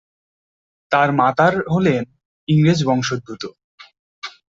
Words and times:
তার 0.91 1.09
মাতার 1.11 1.53
হলেন 1.73 2.03
ইংরেজ 2.47 2.79
বংশোদ্ভূত। 2.85 3.43